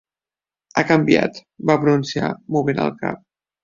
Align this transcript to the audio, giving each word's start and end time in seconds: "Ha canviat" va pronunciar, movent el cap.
"Ha 0.79 0.85
canviat" 0.93 1.39
va 1.71 1.79
pronunciar, 1.87 2.35
movent 2.59 2.87
el 2.89 2.95
cap. 3.07 3.27